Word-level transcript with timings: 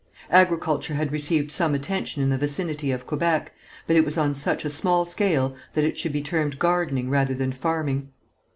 Agriculture 0.31 0.95
had 0.95 1.11
received 1.11 1.51
some 1.51 1.75
attention 1.75 2.23
in 2.23 2.29
the 2.31 2.37
vicinity 2.39 2.91
of 2.91 3.05
Quebec, 3.05 3.51
but 3.85 3.95
it 3.95 4.03
was 4.03 4.17
on 4.17 4.33
such 4.33 4.65
a 4.65 4.69
small 4.71 5.05
scale 5.05 5.55
that 5.73 5.83
it 5.83 5.95
should 5.95 6.11
be 6.11 6.23
termed 6.23 6.57
gardening 6.57 7.07
rather 7.07 7.35
than 7.35 7.51
farming. 7.51 8.09